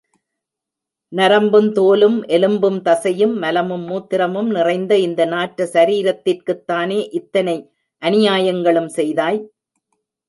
[1.11, 7.71] நரம்பும், தோலும், எலும்பும், தசையும், மலமும், மூத்திரமும் நிறைந்த இந்த நாற்ற சரீரத்திற்குத் தானே இத்தனை
[8.01, 9.51] அநியாயங்களும் செய்தாய்?